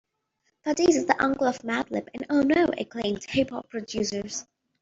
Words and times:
Faddis 0.65 0.95
is 0.95 1.05
the 1.05 1.23
uncle 1.23 1.45
of 1.45 1.59
Madlib 1.59 2.09
and 2.15 2.25
Oh 2.27 2.41
No, 2.41 2.71
acclaimed 2.75 3.23
hip-hop 3.23 3.69
producers. 3.69 4.47